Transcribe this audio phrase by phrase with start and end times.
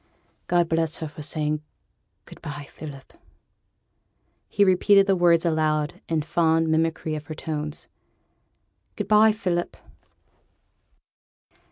[0.47, 1.61] God bless her for saying,
[2.25, 3.13] "Good by, Philip."'
[4.49, 7.87] He repeated the words aloud in fond mimicry of her tones:
[8.95, 9.77] 'Good by, Philip.'